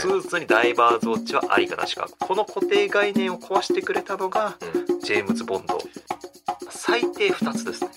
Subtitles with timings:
[0.00, 2.08] スーツにダイバーズウォッチはありかなしか。
[2.18, 4.56] この固定概念を壊してくれたのが
[4.88, 5.00] うん。
[5.00, 5.78] ジェームズ・ボンド。
[6.70, 7.90] 最低2つですね。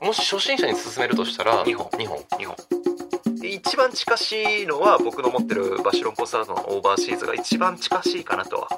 [0.00, 1.86] もし初心者に勧めるとしたら二本。
[1.98, 2.18] 2本。
[2.38, 2.56] 2本。
[3.40, 8.68] で一番近しいのは僕の持ってるバシロンコスタートのオーバーシーズが一番近しいかなとは。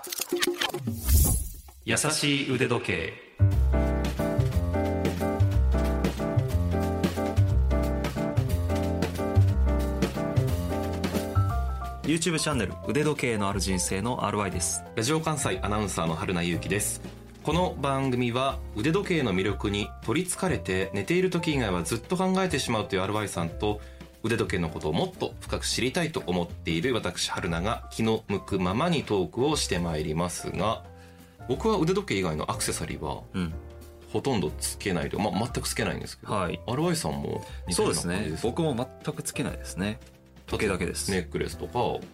[1.84, 3.29] 優しい腕時計
[12.10, 14.82] YouTube チャンネル腕時計のある人生の RY です。
[14.96, 17.00] ラジオ関西アナウンサーの春名優樹です。
[17.44, 23.80] この番組は腕時計の魅力に取りつかれて寝ている時以外はずっと考えてしまうという RY さんと
[24.24, 30.82] 腕時計のことをもっと深く知りたいと思っている私春名が気の向くままにトークをしてまいりますが
[31.46, 33.54] 僕は腕時計以外のアクセサリーはうん。
[34.12, 36.58] ほとんどつけないと、まあ、全くつけないんですけど、はい。
[36.66, 38.36] RY さんもそうですね。
[38.42, 40.00] 僕も全くつけないですね
[40.50, 42.04] 時計だけです、ネックレスとか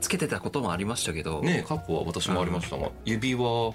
[0.00, 3.74] つけてたこともありましたけど、ね過去は私もありましたが、指輪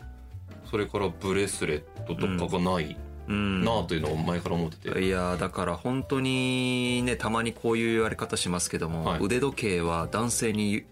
[0.71, 2.95] それからブレスレットとかがない
[3.27, 9.19] うんなあというのを前から思ってて、いやだから本当にねたまにこういう言われ方しますけども、はい。
[9.21, 10.85] 腕時計は男性に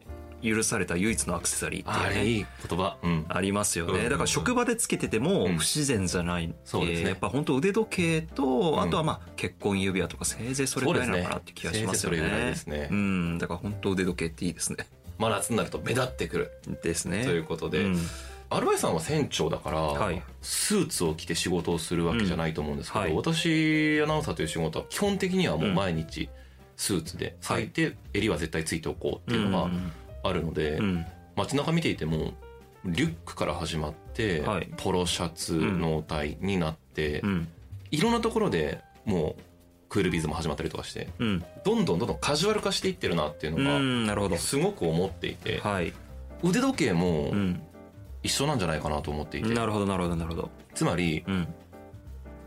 [0.47, 2.19] 許された唯一のアクセサリーっていうね。
[2.19, 2.97] あれいい言葉。
[3.01, 3.25] うん。
[3.29, 3.97] ありますよね、うん。
[3.97, 5.57] うんうんだから職場でつけててもうん。
[5.57, 7.01] 不自然じゃない、そうですね。
[7.01, 8.81] えーやっぱ本当腕時計と、ん。
[8.81, 12.17] あとはまあ結婚指輪とかせいぜいそれくらいなのかなって気がしますよね。
[12.17, 12.87] せいぜいそれぐらいですね。
[12.91, 13.37] うん。
[13.37, 14.87] だから本当腕時計っていいですね。
[15.17, 16.51] まあ夏になると目立ってくる。
[16.83, 17.23] ですね。
[17.25, 17.97] ということで、うん。
[18.49, 20.21] アルバイさんは船長だから、はい。
[20.41, 23.17] スーツを着て仕事をするわけじゃないと思うんですけど、うんはい。
[23.17, 26.29] 私アナウンサーという仕事は基本的にはもう毎日
[26.77, 29.69] スーツで最低襟は絶対ついておこうっていうのが
[30.23, 31.05] あるので、うん。
[31.35, 32.33] 街中見ていても
[32.85, 34.69] リュックから始まって、はい。
[34.77, 37.47] ポロシャツの体になって、うん。
[37.91, 39.41] いろんなところでもう
[39.89, 41.45] クールビズも始まったりとかしてうん。
[41.63, 44.37] どんどんどんどんカジュアル化していってるなっていううのがんなるほど。
[44.37, 45.93] すごく思っていて、はい、
[46.43, 47.61] 腕時計もうん、
[48.23, 50.49] 一緒なんじゃないかなと思っていて、なるほどなるほどなるほど。
[50.73, 51.47] つまりうん。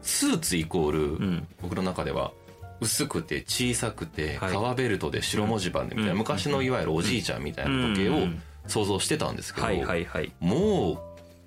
[0.02, 1.48] スーツイコール、うん。
[1.62, 2.32] 僕の中では
[2.80, 4.52] 薄くて小さくてはい。
[4.52, 6.18] 革ベルトで白文字盤でみたいな、うん。
[6.18, 9.66] 昔のいわゆるおじいちゃんみたいな時計をうん想像してたんですけど、
[10.40, 10.98] もう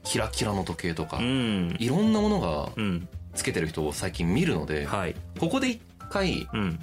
[0.03, 1.75] キラキラの時計とか、うん。
[1.79, 3.07] いろんなものがうん。
[3.33, 5.15] つけてる人を最近見るので、はい。
[5.39, 6.79] ここで一回うん。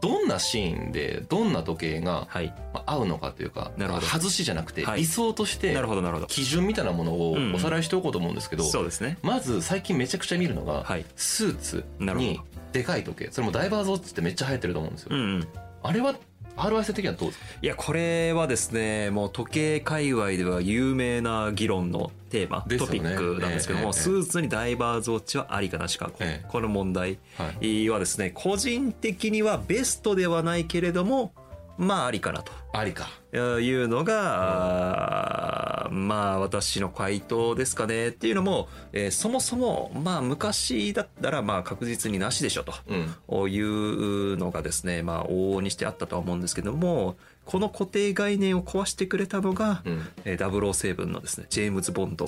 [0.00, 2.26] どんなシーンでどんな時計が
[2.86, 3.70] 合うのかというか
[4.00, 5.00] 外しじゃなくてはい。
[5.00, 6.26] 理想としてなるほどなるほど。
[6.26, 9.18] 基準みたいなものをうんおさらいしておこうと思うんですけど、そうですね。
[9.22, 11.04] まず最近めちゃくちゃ見るのが、はい。
[11.16, 12.40] スーツに
[12.72, 13.28] でかい時計。
[13.30, 15.48] それもダイバーズウォッチってめっちゃ流行ってると思うんですよ、うんうん。
[15.82, 16.14] あれは
[16.84, 17.46] 性的にはどうですか？
[17.62, 22.76] いやこれはですねもう時計界隈では有名な議論のテーマ、ね。
[22.76, 26.46] トピックなんですけども、ええええスーツにダイバーズウォッチはありかなしか、ええ。
[26.48, 27.88] この問題はい。
[27.88, 31.32] はですね個人的にはベストではないけれども
[31.80, 32.52] まあありかなと。
[32.74, 33.08] ありか。
[33.32, 42.74] いうのが、あーまあ私の回答ですかねっていうのも、えーそもそもまあ昔だったらまあ確実になしでしょと。
[43.30, 43.50] うん。
[43.50, 50.06] いうのがですね、まあ、往々にしてあったとは思うんですけどもこの固定概念を壊してくれたのが、うん。
[50.26, 52.26] えー007のですねジェームズ・ボンド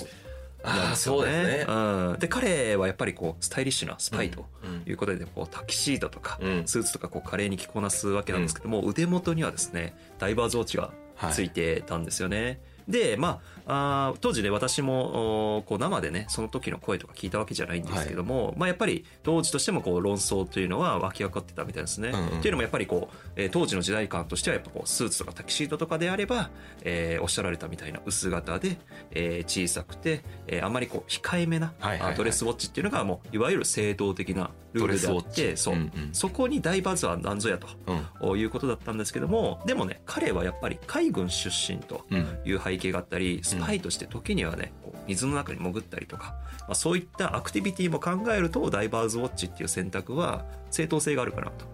[0.64, 1.22] なんああですよね。
[1.22, 1.66] そうですね。
[1.68, 1.72] う
[2.14, 6.62] ん、で彼はやっぱりこうスタイリッシュなスパイとうんいうことでこうタキシードとかうん。
[6.66, 12.60] スーツとかこう華麗に着こなすわけなんですけども、腕元にはですねダイバーズウォッチがはいついてたんですよね。
[12.88, 22.08] でまああー当時ね私もおこう生でねその時の声とか聞いたわけじゃないんですけども、まあ、やっぱり当時としてもこう論争というのは湧き上がってたみたいですね。
[22.10, 22.38] うんうん。
[22.38, 26.50] っていうのもやっぱりこう、えー当時の時代感としてはやっぱこうスーツとかタキシードとかであれば、
[26.82, 28.78] えーおっしゃられたみたいな薄型で、
[29.12, 35.90] えー小さくて、えーあままりこう控えめな、はいはいドレスウォッチっていうのがもういわゆる正統的なルールであってそう、うんうん。
[36.12, 37.68] そこに大バズは何ぞやと。
[38.22, 38.38] うん。
[38.38, 42.38] いうことだったんですけどもでもね彼はやっぱり海軍出身とうん。
[42.44, 51.72] いう背景があったりスパイとして時にはねこう水の中に潜ったりとか、まあ、そういったアクティビティも考えるとダイバーズウォッチっていう選択は正当性があるかなと。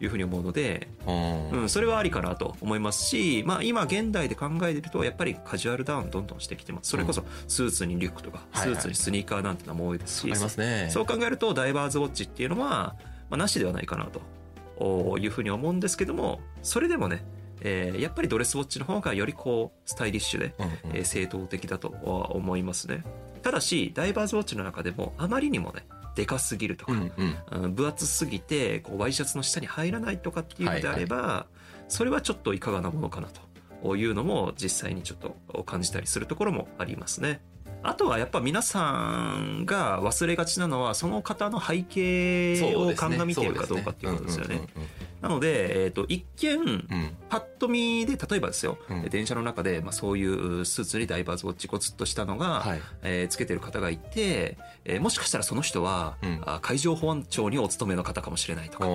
[0.00, 6.90] いうふうに思うので、うんうん、それはありかなと思いますし、まあ、今現代で考えてるとやっぱりカジュアルダウンどんどんしてきてます。
[6.90, 10.28] それこそスーツにリュックとかスーツにスニーカーなんてのも多いですし、
[10.90, 12.94] そう考えるとダイバーズウォッチっていうのは、
[13.30, 14.20] まあ、なしではないかなと
[14.78, 17.24] おいうふうに思うんですけどもそれでもね、
[17.66, 20.96] えーやっぱりドレスウォッチの方がよりこうスタイリッシュで、うんうん。
[20.96, 23.04] えー正統的だとは思いますね。
[23.42, 27.64] ただしダイバーズウォッチの中でもあまりにもねでかすぎるとか、うんうん。
[27.64, 31.46] うん分厚すぎてこうワイシャツの下に入らないとかっていうのであれば、
[31.88, 33.28] それはちょっといかがなものかな
[33.82, 37.40] というのも実際にちょっと感じたりするところもありますね。
[37.82, 44.62] あとはやっぱ皆さんが忘れがちなのはその方の背景を鑑みているかどうかっていうことですよね。
[45.20, 47.16] なので、えー、と一見うん。
[47.28, 49.02] パッと見で例えばですよ、うん。
[49.08, 52.80] 電車の中で、まあ、そういうスーツにダイバーズウォッチコツッとしたのが、はい。
[53.02, 56.40] えーつけてる方がいて、えーもしかしたらその人は、うん。
[56.44, 58.86] あ海上保安庁にお勤めの方かもしれないとか。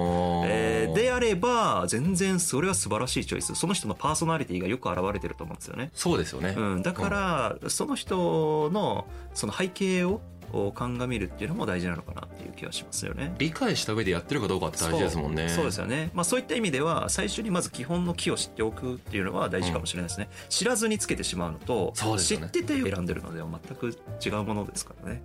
[0.46, 3.56] えーであれば全然それは素晴らしいチョイス。
[3.56, 10.22] その人のパーソナリティがよく表れてると思うんですよね、そうですよね、うん、だからその人のその背景を
[10.52, 13.34] 鑑みるっていうのも大事なのかなっていう気はしますよね。
[13.38, 15.50] 理解した上でやってるかどうかって大事ですもんね。
[15.50, 15.66] そう。
[15.66, 22.20] ですよね、まあ、そういった意味では最初にまず基本の木を知っておくっていうのは大事かもしれないですね、知らずにつけてしまうのとね。
[22.20, 25.24] 知ってて選んでるのでは全く違うものですからね。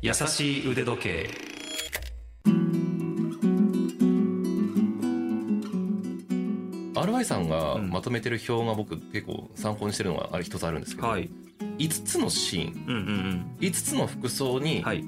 [0.00, 1.47] 優しい腕時計
[7.20, 7.90] RY さんがうん。
[7.90, 11.30] まとめてる表が僕結構参考にしてるのがあれ一つあるんですけど、はい。
[11.78, 12.84] 5つのシーン。
[12.86, 15.04] うんうん5つの服装にうんはい。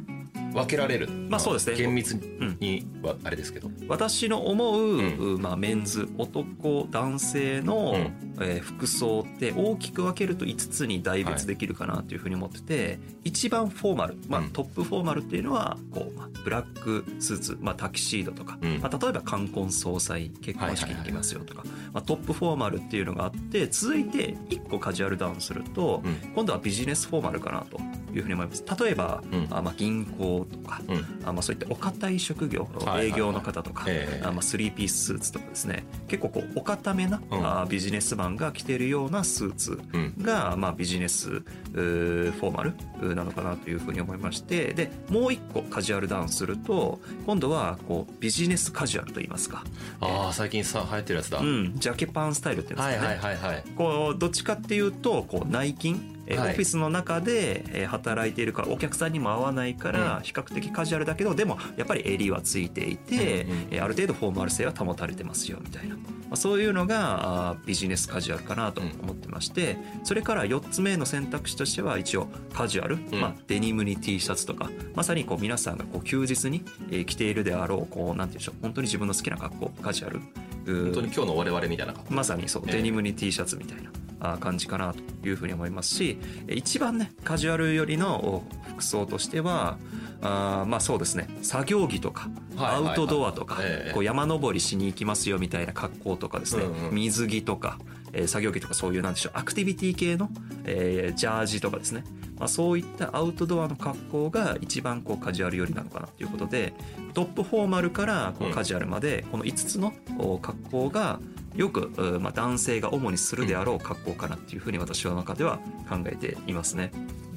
[0.53, 1.77] 分けられる、まあそうですね。
[1.77, 2.13] 厳密
[2.59, 14.51] にはあれですけど、私の思う、うまあ、メンズ男男性の、うんえー服装って大きく分けると5つに大別できるかなというふうに思ってて、一番フォーマル、まあうん。
[14.51, 18.81] トップフォーマルっていうのはこう、まあ、ブラックスーツ、まあ、タキシードとか、うん。
[18.81, 26.33] まあ、例えば冠婚葬祭結婚式に行きますよとか、まあ、トップフォーマルっていうのがあって続いて1個カジュアルダウンすると、うん。
[26.35, 27.79] 今度はビジネスフォーマルかなと
[28.15, 28.65] いうふうに思います。
[28.83, 29.47] 例えば、うん。
[29.51, 31.05] あまあ銀行とか、うん。
[31.25, 33.07] あまあそういったお堅い職業、はいはいはい。
[33.09, 34.25] 営業の方とか、ええ。
[34.25, 35.85] あまあスリーピーススーツとかですね。
[36.09, 37.47] 結構こうお堅めな、うん。
[37.47, 40.15] あビジネスマンが着ているようなスーツうん。
[40.23, 49.65] が、まあ、ビジネスフォーマルなのかなというふうに思いましてでもう一個カジュアルダウンすると今度はこうビジネスカジュアルといいますか、
[50.01, 53.65] ああ最近さ流行ってるやつだ、うん、ジャケパンスタイルっていうんですかね、はいはいはいはい。
[53.77, 56.51] こうどっちかっていうとこう内勤えーはい。
[56.51, 60.23] オフィスの中でえー働いているからお客さんにも合わないからうん。
[60.23, 66.01] 比較的カジュアルだけどでもやっぱり襟はついていてうんうんえーある程度フォーマル性は保たれてますよみたいな、ま
[66.33, 73.21] あ、そういうのがあービジネスカジュアルかなと思ってましてそれから4つ目の選択肢としては一応カジュアル、ん。
[73.21, 80.21] まあ、デニムに T シャツとかまさにこう皆さんがこう休日にえー着ているであろうこうなんて言うんでしょう本当に自分の好きな格好カジュアル。
[80.67, 83.91] うー本当に今日の我々みたいなまさにそう、ええデニムに T シャツみたいな。
[83.91, 83.93] あ
[84.41, 89.79] 感じかなというふうに思いますしえ一番ねカジュアルよりのお服装としては
[90.23, 97.79] あーまあそうですね作業着とかアウトドアとか、ええこう山登りしに行きますよみたいな格好とかですね、水着とか、
[98.13, 100.29] えー作業着とかそういうなんでしょうアクティビティ系の、
[100.65, 102.05] えージャージとかですね、
[102.39, 106.75] まあ、そういったアウトドアの格好が一番こうカジュアル寄りなのかなということで
[107.15, 111.19] トップフォーマルからこううんカジュアルまでこの5つのお格好が
[111.55, 115.59] よく、うまあ、男性が主にするであろう格好かなっていうふうに私の中では
[115.89, 116.93] 考えていますね。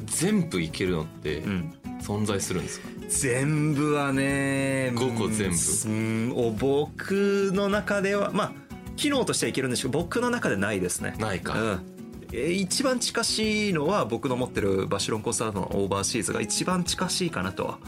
[0.05, 6.33] 全部いけるのってうん、存在するんですか、全部はね5個全部？
[6.35, 8.51] 部お僕の中ではまあ
[8.95, 11.15] 機能としてはいけるんですけど僕の中でないですね。
[11.19, 11.81] ないか、うん。
[12.31, 17.79] えー一番近しいのは僕の持ってるバシロンコンサートのオーバーシーズが一番近しいかなとは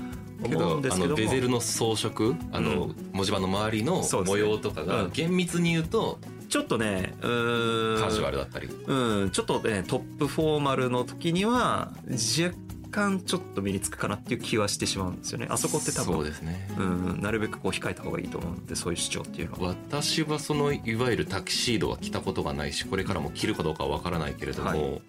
[0.47, 5.11] けどあのベゼルの装飾あの、文字盤の周りの模様とかがうん。
[5.11, 6.19] 厳密に言うと
[6.49, 8.01] ちょっとねうーん。
[8.01, 12.55] カジュアルだったり、うん、ちょっとねトップフォーマルの時には若
[12.91, 15.47] 干ちょっと身につくかなっていう気はしてしまうんですよね。
[15.49, 19.75] あそこって多そう分ですね、うん、なるべくこう控えた方がいいと思うのでそういう主張っていうのは。
[19.89, 24.79] 私はそのいわゆるタキシードは着たことがないしこれからも着るかどうかは分からないけれども、はい。
[24.79, 24.99] ま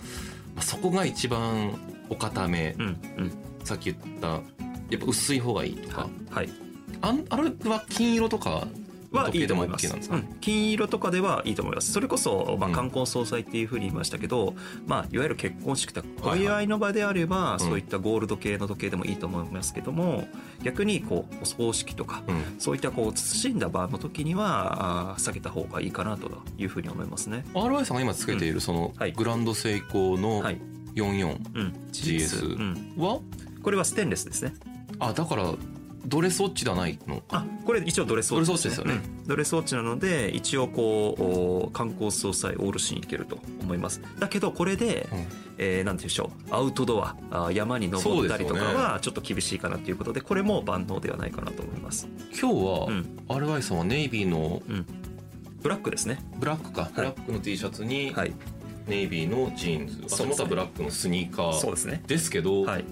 [0.56, 1.78] あそこが一番
[2.08, 2.84] お固め、うん。
[2.84, 2.88] う
[3.22, 3.32] ん。
[3.62, 4.40] さっき言った
[4.90, 6.48] やっぱ薄い方がいいとか、はい。
[7.02, 8.66] あんあれは金色とか
[9.12, 9.44] はい。
[9.44, 9.46] い。
[9.46, 10.36] と思います、うん。
[10.40, 11.92] 金色とかではいいと思います。
[11.92, 14.54] それこそ、まあ、うん冠婚葬祭っていうふうに言いましたけど、
[14.86, 16.44] まあ、いわゆる結婚式とかおはいはい。
[16.44, 17.60] 祝いの場であれば、ん。
[17.60, 20.26] そういったゴールド系の時計でもいいと思いますけども
[20.62, 22.56] 逆にこうお葬式とかうん。
[22.58, 27.44] そういったこう慎んだ場の時にはあー避けた方がいいかなというふうに思いますね。
[27.54, 29.12] RY さんが今つけているそのはい。
[29.12, 30.60] グランドセイコーのはい。
[30.96, 33.20] 44うん、GS うん、は、
[33.62, 34.54] これはステンレスですね。
[34.98, 35.54] あだから
[36.06, 37.22] ドレスウォッチではないの？
[37.30, 38.94] あこれ一応ドレスウォッチですよね。
[38.94, 39.26] うん。
[39.26, 41.22] ドレスウォッチなので一応こう
[41.66, 44.00] お冠婚葬祭オールシーンいけると思います。
[44.20, 45.26] だけどこれで、うん。
[45.58, 46.54] えーなんて言うんでしょう。
[46.54, 53.18] アウトドアあ山に登ったりとかはちょっと厳しいかなということでこれも万能ではないかなと思います、今日は、うん。
[53.28, 54.86] RY さんはネイビーのうん、
[55.62, 56.18] ブラックですね。
[56.38, 58.32] ブラックか、ブラックの T シャツにはい。
[58.86, 60.42] ネイビーのジーンズ、足そうですね。
[60.42, 62.84] 元はブラックのスニーカーそうですけど、はい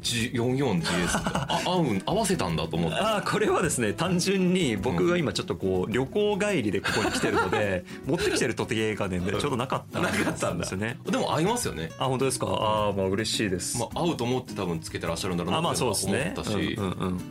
[0.00, 2.96] 44GS あ合うん合わせたんだと思って。
[2.98, 10.62] あーこれはですね単純に僕が今ちょっとこう旅行帰りでここに来てるので 持ってきてる時計がねちょうどなかったなかったんだ。
[10.64, 11.90] ですよねでも合いますよね。
[11.98, 12.46] あ本当ですか？
[12.48, 16.32] ああまあ嬉しいです、まあ合うと思って多分つけてらっしゃるんだろうなあまあってそうですね。
[16.36, 16.78] 思ったし、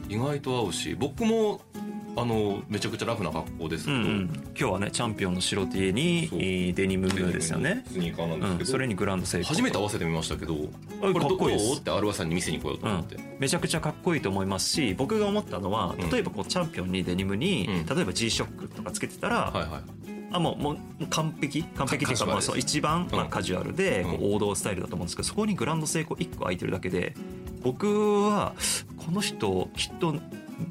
[0.10, 1.62] 意外と合うし僕も
[2.18, 10.56] あのめちゃくちゃラフな格好ですけど、うんうん、今日はねチャンピオンの白 T にデニムですよね、スニーカーなんうん、ですけど、それにグランドセイコー初めて合わせてみましたけど。
[10.56, 10.70] こ
[11.04, 16.10] あれどこってアルワさんに見せに来ようと思って、めちゃくちゃかっこいいと思いますし僕が思ったのはうん。
[16.10, 17.86] 例えばこうチャンピオンにデニムに、うん。
[17.86, 21.64] 例えば G ショックとかつけてたら、はいはいあもうもう完璧？
[21.64, 27.14] 完璧っていうかカまあそう一番、まあ、うんカジュアルで王道スタイルだと思うんですけどそこにグランドセイコー1個空いてるだけで
[27.64, 28.54] 僕は
[28.98, 30.16] この人きっと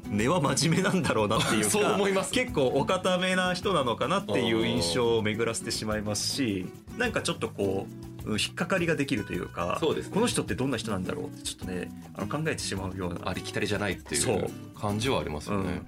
[0.09, 2.31] 根は真面目なんだろうなっていうか そう思います。
[2.31, 6.65] 結構お固めな人なのかなっていう印象を巡らせてしまいますし
[6.97, 7.87] なんかちょっとこ
[8.25, 10.13] ううん引っかかりができるというかそうですね。
[10.13, 14.37] この人ってどんな人なんだろうってちょっとねあの考えてしまうようなありきたりじゃないっていそう。
[14.39, 14.47] う
[14.79, 15.81] 感じはありますよね、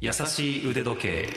[0.00, 1.28] 優しい腕時計。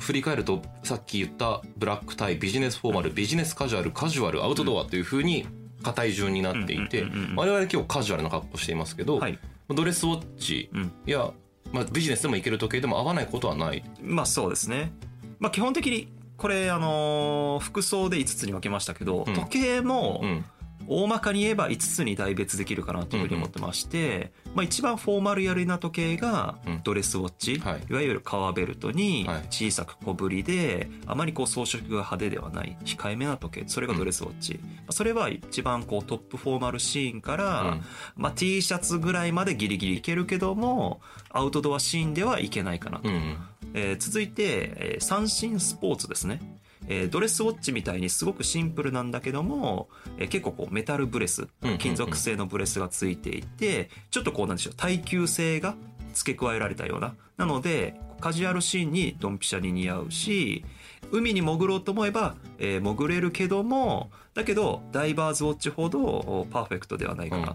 [0.00, 5.46] 振り返るとさっき言ったブラックタイビジネスフォーマルビジネスカジュアルカジュアルアウトドアというふうに
[5.84, 7.04] 硬い順になっていて
[7.36, 9.38] 我々今日カジュアルな格好していますけど、はい、
[9.68, 11.30] ドレスウォッチうん、や、
[11.72, 13.84] まあ、ビジネスでもいける時計でも合わないことはない。
[14.02, 14.92] まあそうですね。
[15.38, 19.34] まあ基本的にこれあのー服装で5つに分けましたけど、うん。
[19.34, 20.44] 時計もうん
[20.88, 26.80] 大まかに言えば5つに大別できるかなというふうに思ってまして、まあ一番フォーマルやりな時計がうん。
[26.84, 27.82] ドレスウォッチ、はい。
[27.88, 29.46] い、わゆる革ベルトにはい。
[29.50, 37.82] 小さく小ぶりで、あまりこう装飾が派手ではない控えめな時計それがドレスウォッチ、まあそれは一番こうトップフォーマルシーンから、うん。
[38.16, 41.00] まあ、T シャツぐらいまでギリギリいけるけども
[41.30, 43.08] アウトドアシーンではいけないかなと。
[43.08, 43.36] うん
[43.74, 46.40] えー続いて、えー三振スポーツですね。
[46.88, 49.88] えードレスウォッチみたいにすごくシンプルなんだけども、
[50.18, 51.46] えー結構こうメタルブレス
[51.78, 55.74] 金属製のブレスがついていて、ちょっとこうなんでしょう、耐久性が
[56.14, 57.14] 付け加えられたような。
[57.36, 60.64] なので、カジュアルシーンにドンピシャに似合うし、
[61.10, 67.48] 海に潜ろうと思えば、えー潜れるけども、だけど、ダイバーズウォッチほどおパーフェクトではないかな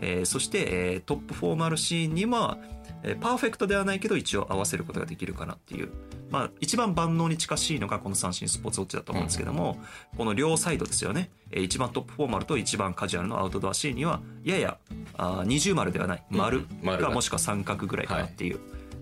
[0.00, 2.58] えーそして、えートップフォーマルシーンには、
[3.04, 5.90] えーパーフェクトではないけど一応合わせることができるかなっていう、
[6.30, 9.78] まあ、一番万能に近しいのがこの三振スポーツウォッチだと思うんですけども、
[10.16, 14.78] この両サイドですよね、えー一番トップフォーマルと一番カジュアルのアウトドアシーンにはやや
[15.16, 16.24] あー二重丸ではない。
[16.30, 18.58] 丸がかもしくは三角ぐらいかなっていう、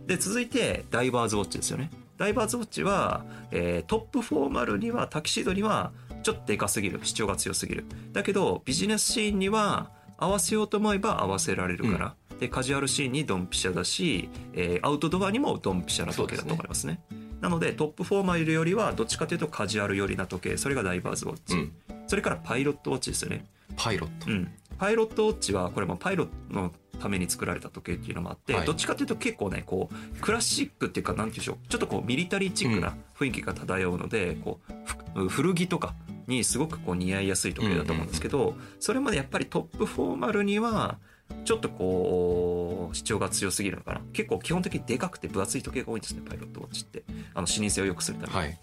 [0.06, 1.90] で続いてダイバーズウォッチですよね。
[2.18, 5.92] ダイバーズウォッチは、えートップフォーマルにはタキシードには
[6.22, 7.00] ちょっとでかすぎる。
[7.02, 7.84] 主張が強すぎる。
[8.12, 17.00] だけどビジネスシーンには合わせようと思えば合わせられるから、でカジュアルシーンにドンピシャだし、えーアウトドアにもドンピシャな時計だと思いますね。
[17.40, 21.72] なのでトップフォーマルよりはどっちかというとカジュアル寄りな時計それがダイバーズウォッチ、うん。
[22.08, 23.46] それからパイロットウォッチですよね。
[23.76, 28.66] パイロット、うん、パイロットウォッチはこれもパイロットのために作られた時計っていうのもあって、はい。
[28.66, 34.58] どっちかっていうと結構ねこうクラシックっていうかなんていうんでしょうちょっとこうミリタリーチックな雰囲気が漂うので、こ
[35.14, 35.94] うふ古着とか
[36.26, 40.98] にすごくこう似合いやすい時計だと思うんですけど、それまでやっぱりトップフォーマルには
[41.44, 48.38] ちょっとこう主張が強すぎるのかな結構基本的にでかくて分厚い時計が多いんですねパイロットウォッチってあの視認性を良くするために。
[48.38, 48.58] はい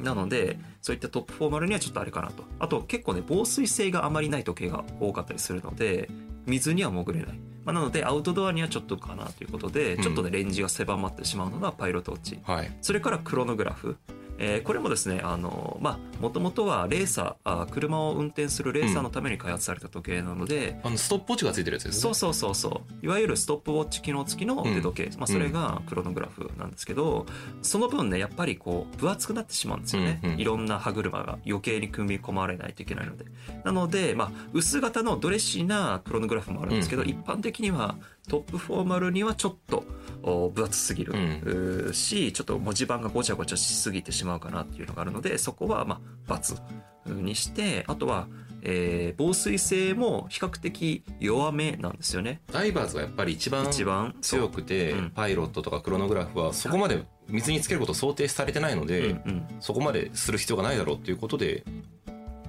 [0.00, 2.44] なので、そういったトップフォーマルにはちょっとあれかなと。
[2.58, 6.08] あと結構ね、防水性があまりない時計が多かったりするので、
[6.46, 7.38] 水には潜れない。
[7.64, 12.38] まあ、なので、アウトドアにはちょっとかなということで、うんちょっとね、レンジが狭まってしまうのがパイロットウォッチ。
[12.42, 13.98] はいそれからクロノグラフ。
[14.40, 22.00] えーこれもですね、あの、まあ、もともとはレーサーあ、車を運転するレーサーのために開発された時計なので、あのストップウォッチがついてるやつですね。
[22.00, 23.06] そうそうそうそう。
[23.06, 27.26] いわゆるストップウォッチ機能付きの腕時計、まあ、それがクロノグラフなんですけど、
[27.62, 30.38] その分ねやっぱりこう分厚くなってしまうんですよね、うんうん。
[30.38, 33.26] いろんな歯車が余計に組み込まれないといけないので。
[33.64, 37.08] なので、まあ、薄型のドレッシーなクロノグラフもあるんですけど、うん。
[37.08, 37.96] 一般的には
[38.30, 39.82] トップフォーマルにはちょっと
[40.22, 41.12] お分厚すぎる、
[41.44, 41.92] うん。
[41.92, 48.28] しちょっと文字盤がごちゃごちゃしすぎてしまうかなっていうのがあるのでそこはまあ×にしてあとは、
[48.62, 52.40] えー防水性も比較的弱めなんですよね。
[52.52, 59.14] ダイバーズがやっぱり一番一番強くて、うんパイロットとかクロノグラフはそこまで水につけることを想定されてないので、う。
[59.14, 61.64] んうん、そこまでする必要がないだろうっていうことで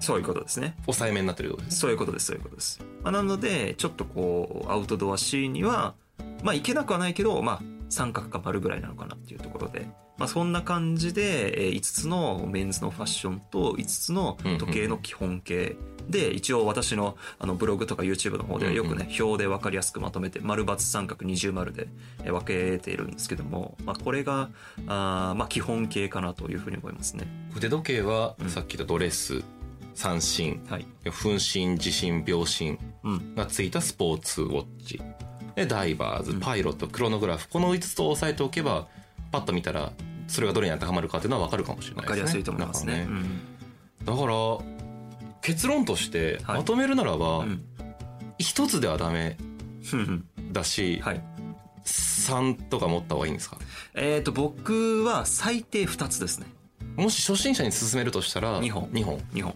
[0.01, 0.75] そういうことですね。
[0.85, 5.93] 抑えめになってるってことですそういうことですそういうことです、まあ、なのでちょっとこうアウトドアシーンには
[6.43, 15.75] まあいけなくはないけどまあ三角か丸ぐらいなのかなっていうところで、まあ、そんな感じでえー5つのメンズのファッションと5つの時計の基本形
[16.09, 21.87] で一応私のあのブログとか YouTube の方ではよくね表で分かりやすくまとめて丸×三角二重丸で
[22.23, 24.49] えー分けているんですけども、まあ、これが
[24.87, 27.27] あーまあ基本形かなというふうに思いますね。
[27.55, 28.49] 腕時計はうん。
[28.49, 29.43] さっき言ったドレス
[29.93, 33.35] 三振はい、分身自身秒針うん。
[33.35, 35.01] がついたスポーツウォッチ。
[35.55, 36.39] でダイバーズうん。
[36.39, 37.49] パイロットクロノグラフ。
[37.49, 38.87] この5つと押さえておけば
[39.31, 39.91] パッと見たら
[40.27, 42.07] それがどれに当てはまるかっていうのは分かるかもしれないですね。
[42.07, 43.05] 分かりやすいと思いますね。
[43.05, 43.23] なん。
[44.05, 44.35] かだから
[45.41, 46.57] 結論としてはい。
[46.59, 47.49] まとめるならばうん。
[47.49, 47.65] うん
[48.37, 49.37] 一つではダメ
[50.51, 51.21] だし、はい。
[51.85, 53.57] 3とか持った方がいいんですか？
[53.93, 56.47] えっ、と僕は最低2つですね。
[56.95, 58.85] もし初心者に勧めるとしたら二本。
[58.93, 59.19] 2本。
[59.33, 59.53] 2本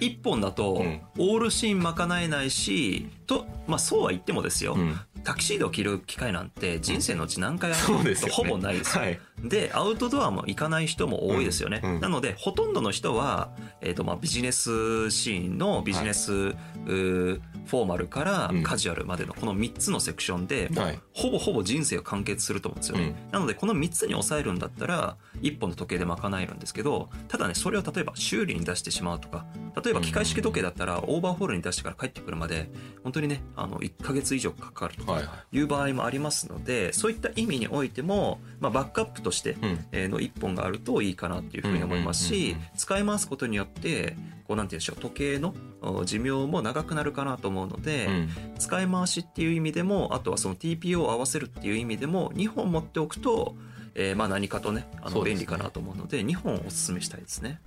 [0.00, 1.00] 1本だとうん。
[1.18, 4.98] オールシーン賄えないしとまあそうは言ってもですよ、うん
[5.28, 9.02] タキシードを着る機会なんて人生のうち何回あるそうですよ、ね、ほぼないですよ。
[9.02, 9.20] はい。
[9.44, 12.00] でアウトドアも行かない人も多いですよね、うんうん。
[12.00, 13.50] なのでほとんどの人は、
[13.82, 18.62] えーとまあ、ビジネスシーンのビジネス、うーフォーマルからうん。
[18.62, 21.00] カジュアルまでのこの3つのセクションで、もうはい。
[21.12, 29.44] ほぼほぼ人生を完結すると思うんですよね、なのでこの3つに抑えるんだったら1本の時計で賄えるんですけどただねそれを例えば修理に出してしまうとか
[29.82, 32.70] 例えば機械式時計だったらオーバーホールに出してから帰ってくるまで
[33.02, 35.58] 本当にねあの1ヶ月以上かかるとはいはい。
[35.60, 39.56] う場合もありますのでそういった意味においても、まあ、バックアップとして、
[39.92, 42.68] の1本があるといいかなっていうふうに思いますしうんうんうんうん。
[42.76, 48.28] 使い回すことによってこうなんて言うんでしょう時計のお寿命も長くなるかなと思うので、うん。
[48.58, 53.56] 使い回しっていう意味でもあとはその TPO を合わせるっていう意味でも2本持っておくと、
[53.94, 57.60] えーまあ何かとねあの便利かなと思うので2本おすすめしたいですね。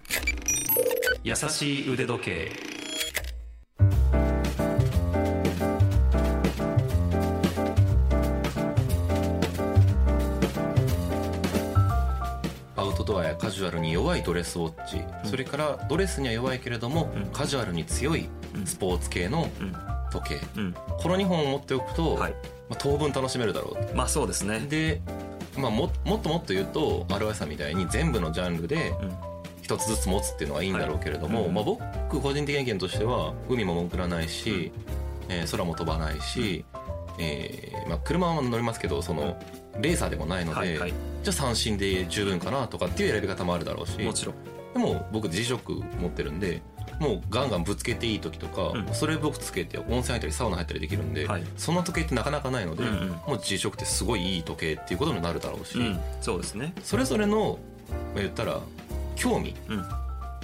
[1.24, 2.52] 優しい腕時計
[12.82, 15.30] アウトドアやカジュアルに弱いドレスウォッチ、うん。
[15.30, 17.26] それからドレスには弱いけれども、うん。
[17.28, 18.66] カジュアルに強いうん。
[18.66, 19.76] スポーツ系のうん。
[20.12, 20.74] 時計、うん。
[20.74, 22.32] この2本を持っておくと、はい、
[22.70, 23.96] まあ、当分楽しめるだろうと。
[23.96, 24.60] まあそうですね。
[24.62, 25.02] で、
[25.58, 29.14] まあ、ももっともっと言うと RY さんみたいに全部のジャンルでうん。
[29.62, 31.48] 一つずつ持つっていうのはいいんだろうけれども、はい。
[31.50, 34.72] うんまあ、僕個人的な意見としては海も潜らないし、
[35.30, 36.66] えー空も飛ばないし、
[37.22, 39.40] えーまあ、車は乗りますけどその
[39.80, 44.36] レーサーでもないので、はいはい、じゃあ三振で十分かなとかっていう選び方もあるだろうしもちろん。
[44.74, 46.62] でも僕 G ショック持ってるんで
[47.00, 56.74] もうガンガンぶつけていい時とか、うんそれ僕つけて温泉入ったりサウナ入ったりできるんで、はいそんな時計ってなかなかないので、うんうんもう G ショックってすごいいい時計っていうことになるだろうし、うん、そうですね。
[56.84, 58.62] それぞれのまあ言ったら
[59.16, 59.86] 興味、うん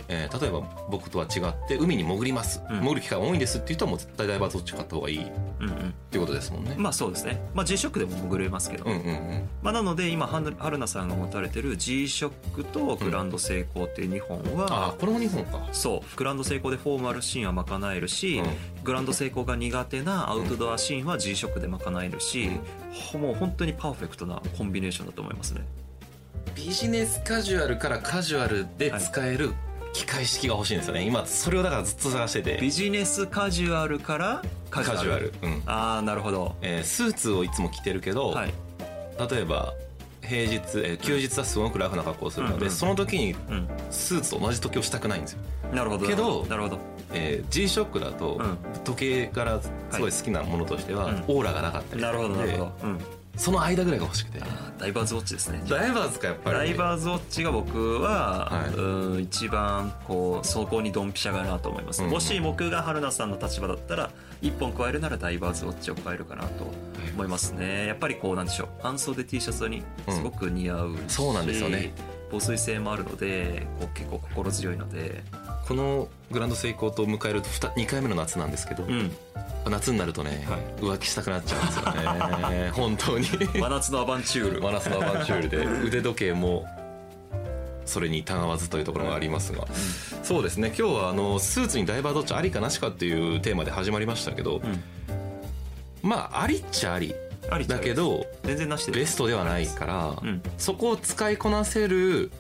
[0.10, 5.94] えー例えば僕とは違って海に潜ります、うん潜る機会が多いんですって言ったらもう絶対ダイバーズウォッチ買った方がいいっうんうん。
[6.10, 6.76] ていうことですもんね。
[6.78, 7.42] まあそうですね。
[7.54, 15.68] まあ G ショックでも潜れますけど、うんうんうんまあなので今はる春菜さんが持たれてる G ショックとグランド成功っていう2本は、ああこれも2本か。
[15.74, 18.42] そうグランド成功でフォーマルシーンは賄えるし、
[18.84, 22.50] グランド成功が苦手なアウトドアシーンは G ショックで賄えるし、
[23.12, 25.62] ほもう本当にパーフェクトなコンビネーションだと思いますね。
[26.56, 29.52] ビジネスカジュアルからカジュアルで使える
[29.98, 31.02] 機械式が欲しいんですよね。
[31.02, 32.60] 今それをだからずっと探してて。
[32.62, 35.34] ビジネスカジュアルからカジュアル。
[35.42, 35.64] うん。
[35.66, 36.56] ああなるほど。
[36.62, 38.54] えースーツをいつも着てるけど、はい。
[39.32, 39.74] 例えば
[40.22, 43.68] 平日、えー休日はすごくラフな格好をするので、うんうんその時にうん。
[43.90, 45.40] スーツと同じ時計をしたくないんですよ、
[45.74, 46.06] なるほど。
[46.08, 46.78] けどなるほど。
[47.14, 48.58] えー、G ショックだと、うん。
[48.84, 53.00] 時計からすごい好きなものとしては、はいオーラがなかったりなるほどなるほでど、うん、
[53.38, 54.42] その間ぐらいが欲しくて。
[54.78, 55.62] ダイバーズウォッチですね。
[55.70, 56.58] ダイバーズかやっぱり。
[56.58, 58.70] ダイバーズウォッチが僕は、はい。
[58.70, 62.10] うーん一番こうそこにドンピシャかなと思います、うん。
[62.10, 66.72] もし僕が春菜さんの立場だったら1本加えるならダイバーズウォッチを加えるかなと
[67.14, 67.88] 思いますね。
[67.88, 68.68] やっぱりこうなんでしょう。
[68.82, 71.94] 半袖 T シャツにすごく似合うし、そうなんですよね。
[72.30, 75.24] 防水性もあるのでこう結構心強いので
[75.68, 79.12] このグランド成功と迎えると 2, 2回目の夏なんですけど、うん。
[79.70, 80.60] 夏になるとね、はい。
[80.82, 82.70] 浮気したくなっちゃうんですよね。
[82.74, 83.28] 本当に。
[83.28, 84.62] 真夏のアバンチュール。
[84.62, 86.66] 真夏のアバンチュールで腕時計も
[87.86, 89.68] それにたがわずというところがありますが、
[90.24, 90.70] そうですね。
[90.70, 94.82] 今日はあのスーツにダイバーどっちありかなしかっていうテーマで始まりましたけど、うん。
[96.02, 97.14] まあありっちゃあり。
[97.68, 100.42] だけど全然なしでベストではないから、うん。
[100.58, 102.32] そこを使いこなせる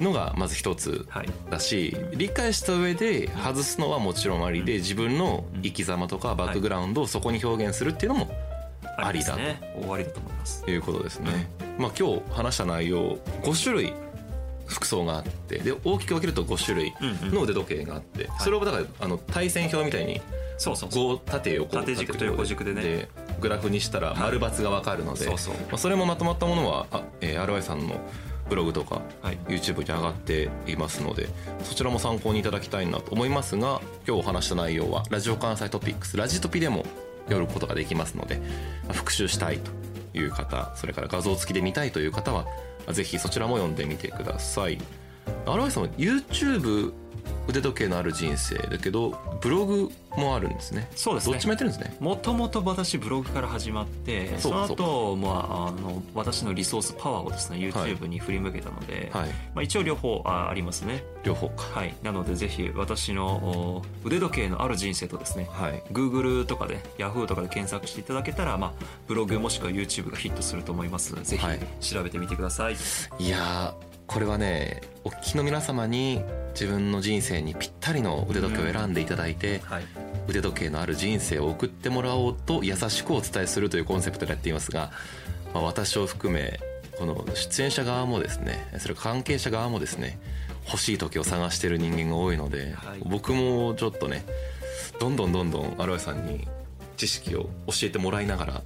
[0.00, 1.28] のがまず一つはい。
[1.50, 8.30] だし理解した上で外すのはもちろんありで自分の生き様とかバックグラウンドをそこに表現するっていうのも
[8.98, 9.74] ありだですね。
[9.80, 10.64] 終わりだと思います。
[10.64, 11.50] ということですね。
[11.78, 13.92] まあ今日話した内容5種類
[14.66, 17.34] 服装があってで大きく分けると5種類うんうん。
[17.34, 20.20] の腕時計があってそれをだからあの対線表みたいに
[20.58, 21.16] そうそうそう。
[21.16, 23.08] 5縦横縦軸と横軸でね。
[23.40, 25.54] グラフにしたら丸×が分かるので、そうそう。
[25.54, 27.98] まあ、それもまとまったものはあ、えー RY さんの
[28.50, 29.00] ブログとか
[29.48, 31.28] YouTube に上がっていますので
[31.62, 36.84] そちらも参考にいただきたいなと思いますが今日お話した内容はラジオ関西トピックスラジトピでも
[37.26, 38.42] 読むことができますので
[38.92, 39.70] 復習したいと
[40.18, 42.44] いう方それから画像付きで見たいという方は
[42.92, 44.78] ぜひそちらも読んでみてください。
[45.46, 46.92] 荒井さん YouTube
[47.48, 50.88] 腕時計のある人生だけどブログもあるんですね。
[50.94, 51.32] そうですね。
[51.34, 51.96] どっちもやってるんですね。
[52.00, 59.28] もともと私ブログから始まってそのか後、まああの私のリソースパワーをですねはい YouTube に振り向けたので、はい。
[59.28, 61.04] まあ、一応両方あありますね。
[61.22, 61.62] 両方か。
[61.78, 61.94] はい。
[62.02, 65.82] なのでぜひ私のお腕時計のある人生とですねはい。
[65.92, 71.60] Google とかで Yahoo とかで検索していただけたら、まあ、ブログもしくは YouTube がヒットすると思いますぜひはい。
[71.80, 72.76] 調べてみてください、
[73.18, 76.20] いやーこれはねお聞きの皆様に
[76.50, 79.84] 自分の人生にぴったりの腕時計を選んでいただいて、はい。
[80.26, 84.90] 腕時計のある人生を送ってもらおうと優しくお伝えするというコンセプトでやっていますが、
[85.54, 86.58] まあ、私を含め
[86.98, 90.18] この出演者側もですねそれ関係者側もですね
[90.66, 93.02] 欲しい時を探している人間が多いので、はい。
[93.06, 94.24] 僕もちょっとね
[94.98, 96.48] どんどんどんどんアロエさんに
[96.96, 98.62] 知識を教えてもらいながら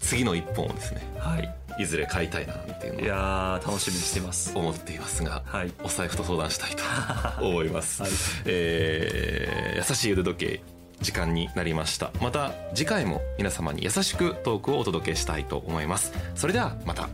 [0.00, 4.52] 次の一本をですねはい、いずれ買いたいなっていういのをやー楽しみにしてます。
[4.54, 5.72] 思っていますが、はい。
[5.82, 6.82] お財布と相談したいと
[7.44, 8.10] 思います、はい。
[8.46, 10.60] えー優しい腕時計
[11.02, 12.10] 時間になりました。
[12.22, 16.12] また次回も皆様に優しくトークをお届けしたいと思います。
[16.34, 17.08] それではまた